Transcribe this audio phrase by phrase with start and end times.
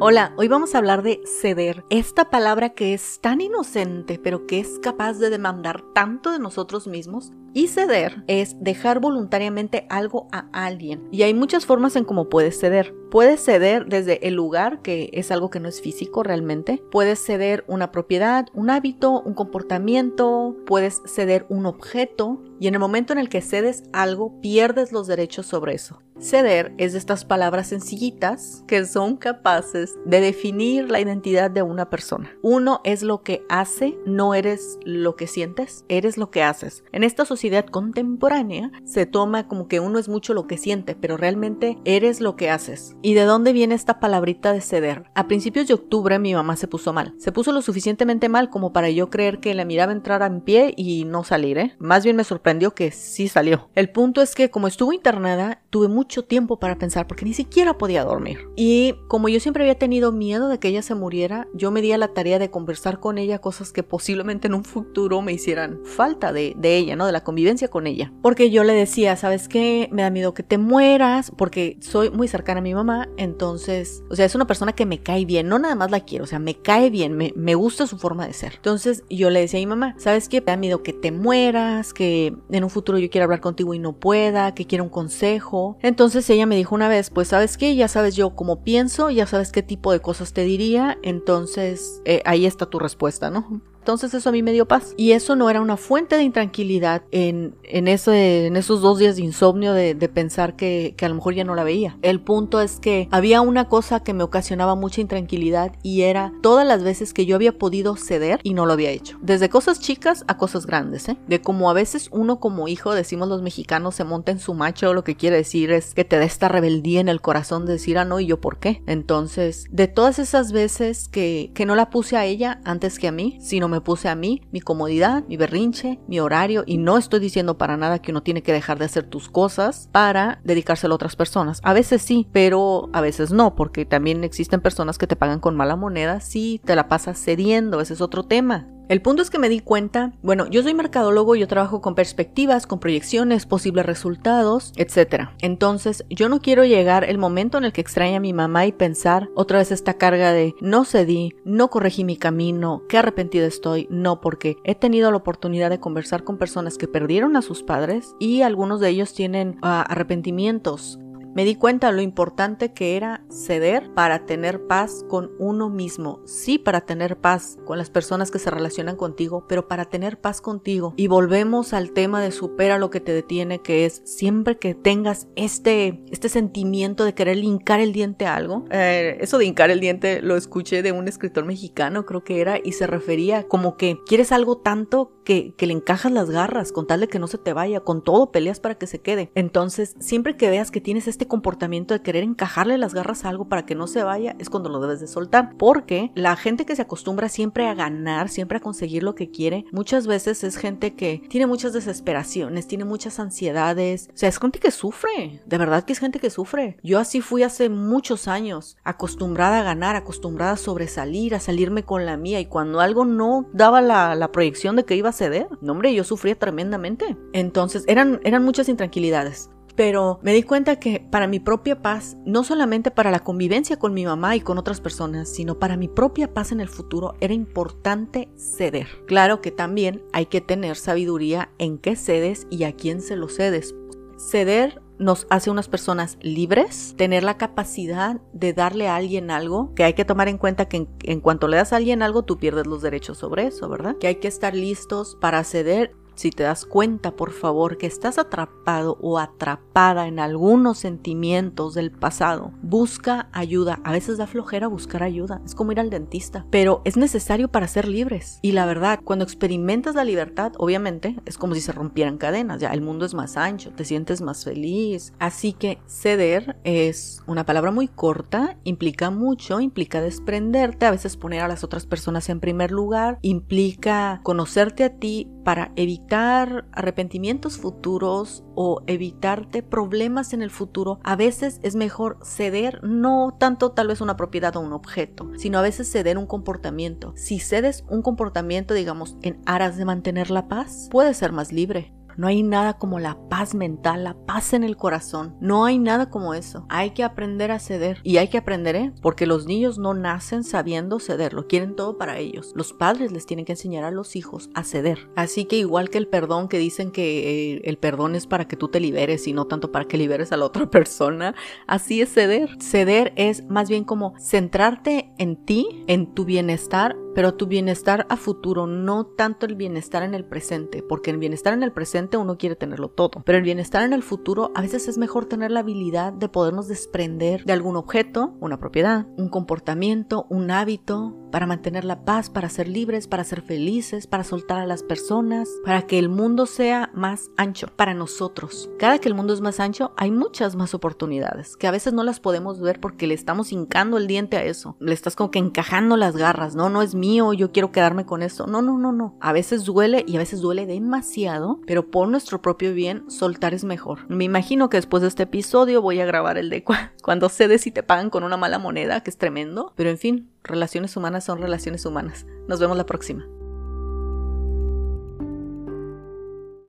[0.00, 4.60] Hola, hoy vamos a hablar de ceder, esta palabra que es tan inocente pero que
[4.60, 7.32] es capaz de demandar tanto de nosotros mismos.
[7.52, 11.08] Y ceder es dejar voluntariamente algo a alguien.
[11.10, 12.94] Y hay muchas formas en cómo puedes ceder.
[13.10, 16.80] Puedes ceder desde el lugar, que es algo que no es físico realmente.
[16.92, 20.56] Puedes ceder una propiedad, un hábito, un comportamiento.
[20.66, 22.44] Puedes ceder un objeto.
[22.60, 26.02] Y en el momento en el que cedes algo, pierdes los derechos sobre eso.
[26.20, 31.90] Ceder es de estas palabras sencillitas que son capaces de definir la identidad de una
[31.90, 32.32] persona.
[32.42, 36.82] Uno es lo que hace, no eres lo que sientes, eres lo que haces.
[36.90, 41.16] En esta sociedad contemporánea se toma como que uno es mucho lo que siente, pero
[41.16, 42.96] realmente eres lo que haces.
[43.00, 45.04] ¿Y de dónde viene esta palabrita de ceder?
[45.14, 47.14] A principios de octubre mi mamá se puso mal.
[47.18, 50.74] Se puso lo suficientemente mal como para yo creer que la miraba entrar en pie
[50.76, 51.76] y no salir, ¿eh?
[51.78, 53.70] Más bien me sorprendió que sí salió.
[53.76, 57.78] El punto es que como estuvo internada, tuve mucho tiempo para pensar porque ni siquiera
[57.78, 58.48] podía dormir.
[58.56, 61.92] Y como yo siempre había tenido miedo de que ella se muriera, yo me di
[61.92, 65.80] a la tarea de conversar con ella cosas que posiblemente en un futuro me hicieran
[65.84, 67.06] falta de, de ella, ¿no?
[67.06, 68.12] De la convivencia con ella.
[68.22, 69.88] Porque yo le decía, ¿sabes qué?
[69.92, 73.08] Me da miedo que te mueras porque soy muy cercana a mi mamá.
[73.16, 75.48] Entonces, o sea, es una persona que me cae bien.
[75.48, 78.26] No nada más la quiero, o sea, me cae bien, me, me gusta su forma
[78.26, 78.54] de ser.
[78.56, 80.40] Entonces yo le decía a mi mamá, ¿sabes qué?
[80.40, 83.78] Me da miedo que te mueras, que en un futuro yo quiera hablar contigo y
[83.78, 85.57] no pueda, que quiera un consejo.
[85.82, 89.26] Entonces ella me dijo una vez, pues sabes qué, ya sabes yo cómo pienso, ya
[89.26, 93.60] sabes qué tipo de cosas te diría, entonces eh, ahí está tu respuesta, ¿no?
[93.88, 94.92] Entonces eso a mí me dio paz.
[94.98, 99.16] Y eso no era una fuente de intranquilidad en, en, ese, en esos dos días
[99.16, 101.96] de insomnio de, pensar que, que, a lo mejor ya no la veía.
[102.02, 106.66] El punto es que había una cosa que me ocasionaba mucha intranquilidad y era todas
[106.66, 109.16] las veces que yo había podido ceder y no lo había hecho.
[109.22, 111.16] Desde cosas chicas a cosas grandes, ¿eh?
[111.26, 114.92] De como a veces uno como hijo, decimos los mexicanos, se monta en su macho,
[114.92, 117.96] lo que quiere decir es que te da esta rebeldía en el corazón de decir,
[117.96, 118.82] ah, no, y yo por qué.
[118.86, 123.12] Entonces, de todas esas veces que, que no la puse a ella antes que a
[123.12, 127.20] mí, sino me puse a mí, mi comodidad, mi berrinche, mi horario y no estoy
[127.20, 130.96] diciendo para nada que uno tiene que dejar de hacer tus cosas para dedicárselo a
[130.96, 131.60] otras personas.
[131.62, 135.56] A veces sí, pero a veces no, porque también existen personas que te pagan con
[135.56, 138.68] mala moneda si te la pasas cediendo, ese es otro tema.
[138.88, 142.66] El punto es que me di cuenta, bueno, yo soy mercadólogo, yo trabajo con perspectivas,
[142.66, 145.28] con proyecciones, posibles resultados, etc.
[145.40, 148.72] Entonces, yo no quiero llegar el momento en el que extraña a mi mamá y
[148.72, 153.86] pensar otra vez esta carga de no cedí, no corregí mi camino, qué arrepentida estoy.
[153.90, 158.14] No, porque he tenido la oportunidad de conversar con personas que perdieron a sus padres
[158.18, 160.98] y algunos de ellos tienen uh, arrepentimientos
[161.38, 166.20] me di cuenta lo importante que era ceder para tener paz con uno mismo.
[166.24, 170.40] Sí, para tener paz con las personas que se relacionan contigo, pero para tener paz
[170.40, 170.94] contigo.
[170.96, 175.28] Y volvemos al tema de supera lo que te detiene, que es siempre que tengas
[175.36, 178.64] este, este sentimiento de querer hincar el diente a algo.
[178.72, 182.58] Eh, eso de hincar el diente lo escuché de un escritor mexicano, creo que era,
[182.60, 186.88] y se refería como que quieres algo tanto que, que le encajas las garras con
[186.88, 189.30] tal de que no se te vaya, con todo peleas para que se quede.
[189.36, 193.48] Entonces, siempre que veas que tienes este comportamiento de querer encajarle las garras a algo
[193.48, 195.56] para que no se vaya, es cuando lo debes de soltar.
[195.56, 199.64] Porque la gente que se acostumbra siempre a ganar, siempre a conseguir lo que quiere,
[199.72, 204.08] muchas veces es gente que tiene muchas desesperaciones, tiene muchas ansiedades.
[204.12, 205.42] O sea, es gente que sufre.
[205.46, 206.78] De verdad que es gente que sufre.
[206.82, 212.06] Yo así fui hace muchos años, acostumbrada a ganar, acostumbrada a sobresalir, a salirme con
[212.06, 212.40] la mía.
[212.40, 216.04] Y cuando algo no daba la, proyección de que iba a ceder, no hombre, yo
[216.04, 217.16] sufría tremendamente.
[217.32, 222.42] Entonces eran, eran muchas intranquilidades pero me di cuenta que para mi propia paz, no
[222.42, 226.34] solamente para la convivencia con mi mamá y con otras personas, sino para mi propia
[226.34, 228.88] paz en el futuro, era importante ceder.
[229.06, 233.28] Claro que también hay que tener sabiduría en qué cedes y a quién se lo
[233.28, 233.72] cedes.
[234.18, 239.84] Ceder nos hace unas personas libres, tener la capacidad de darle a alguien algo, que
[239.84, 242.66] hay que tomar en cuenta que en, cuanto le das a alguien algo, tú pierdes
[242.66, 243.96] los derechos sobre eso, ¿verdad?
[244.00, 248.18] Que hay que estar listos para ceder si te das cuenta, por favor, que estás
[248.18, 253.78] atrapado o atrapada en algunos sentimientos del pasado, busca ayuda.
[253.84, 255.40] A veces da flojera buscar ayuda.
[255.44, 256.44] Es como ir al dentista.
[256.50, 258.40] Pero es necesario para ser libres.
[258.42, 262.60] Y la verdad, cuando experimentas la libertad, obviamente, es como si se rompieran cadenas.
[262.60, 265.12] Ya el mundo es más ancho, te sientes más feliz.
[265.20, 271.42] Así que ceder es una palabra muy corta, implica mucho, implica desprenderte, a veces poner
[271.42, 278.44] a las otras personas en primer lugar, implica conocerte a ti para evitar arrepentimientos futuros
[278.54, 284.00] o evitarte problemas en el futuro, a veces es mejor ceder no tanto tal vez
[284.00, 287.12] una propiedad o un objeto, sino a veces ceder un comportamiento.
[287.16, 291.92] Si cedes un comportamiento, digamos, en aras de mantener la paz, puedes ser más libre.
[292.18, 295.36] No hay nada como la paz mental, la paz en el corazón.
[295.40, 296.66] No hay nada como eso.
[296.68, 298.00] Hay que aprender a ceder.
[298.02, 298.92] Y hay que aprender, ¿eh?
[299.00, 302.52] Porque los niños no nacen sabiendo ceder, lo quieren todo para ellos.
[302.56, 305.08] Los padres les tienen que enseñar a los hijos a ceder.
[305.14, 308.56] Así que igual que el perdón, que dicen que eh, el perdón es para que
[308.56, 311.36] tú te liberes y no tanto para que liberes a la otra persona,
[311.68, 312.60] así es ceder.
[312.60, 318.16] Ceder es más bien como centrarte en ti, en tu bienestar, pero tu bienestar a
[318.16, 322.38] futuro, no tanto el bienestar en el presente, porque el bienestar en el presente uno
[322.38, 325.60] quiere tenerlo todo, pero el bienestar en el futuro a veces es mejor tener la
[325.60, 331.84] habilidad de podernos desprender de algún objeto, una propiedad, un comportamiento, un hábito, para mantener
[331.84, 335.98] la paz, para ser libres, para ser felices, para soltar a las personas, para que
[335.98, 338.70] el mundo sea más ancho para nosotros.
[338.78, 342.02] Cada que el mundo es más ancho, hay muchas más oportunidades, que a veces no
[342.02, 344.76] las podemos ver porque le estamos hincando el diente a eso.
[344.80, 348.22] Le estás como que encajando las garras, no, no es mío, yo quiero quedarme con
[348.22, 348.46] esto.
[348.46, 349.16] No, no, no, no.
[349.20, 353.64] A veces duele y a veces duele demasiado, pero por nuestro propio bien, soltar es
[353.64, 354.00] mejor.
[354.08, 356.64] Me imagino que después de este episodio voy a grabar el de
[357.02, 360.30] cuando cedes y te pagan con una mala moneda, que es tremendo, pero en fin,
[360.42, 362.26] relaciones humanas son relaciones humanas.
[362.48, 363.26] Nos vemos la próxima.